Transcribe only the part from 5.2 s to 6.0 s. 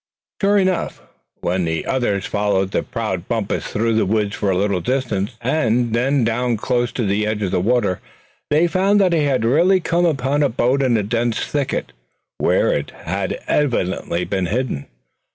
and